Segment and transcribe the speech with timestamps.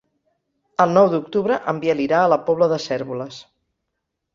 [0.85, 3.43] El nou d'octubre en Biel irà a la Pobla de Cérvoles.